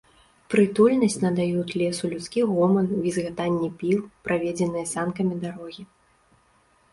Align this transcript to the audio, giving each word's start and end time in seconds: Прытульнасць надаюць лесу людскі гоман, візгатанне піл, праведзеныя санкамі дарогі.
Прытульнасць 0.51 1.17
надаюць 1.25 1.75
лесу 1.81 2.09
людскі 2.13 2.45
гоман, 2.53 2.87
візгатанне 3.03 3.69
піл, 3.83 4.01
праведзеныя 4.29 4.89
санкамі 4.95 5.35
дарогі. 5.47 5.83